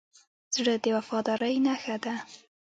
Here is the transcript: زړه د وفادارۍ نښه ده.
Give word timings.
زړه 0.55 0.73
د 0.83 0.85
وفادارۍ 0.97 1.55
نښه 1.65 1.95
ده. 2.03 2.15